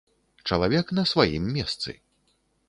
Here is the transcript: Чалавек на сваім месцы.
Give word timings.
Чалавек 0.47 0.87
на 1.01 1.03
сваім 1.11 1.45
месцы. 1.59 1.95